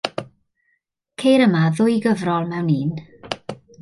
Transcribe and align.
Ceir 1.23 1.43
yma 1.47 1.61
ddwy 1.75 1.99
gyfrol 2.07 2.49
mewn 2.55 2.73
un. 2.79 2.97